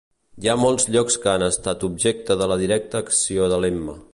Hi 0.43 0.47
ha 0.51 0.53
molts 0.61 0.87
llocs 0.95 1.17
que 1.25 1.29
han 1.33 1.45
estat 1.49 1.85
objecte 1.89 2.39
de 2.43 2.51
la 2.53 2.59
directa 2.63 3.03
acció 3.07 3.51
de 3.53 3.61
l'Emma. 3.67 4.01